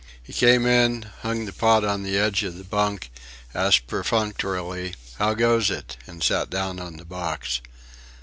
[0.23, 3.11] He came in, hung the pot on the edge of the bunk,
[3.53, 7.61] asked perfunctorily, "How goes it?" and sat down on the box.